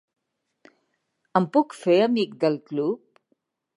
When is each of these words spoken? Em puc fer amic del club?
Em 1.41 1.47
puc 1.57 1.75
fer 1.81 1.99
amic 2.07 2.33
del 2.45 2.59
club? 2.71 3.25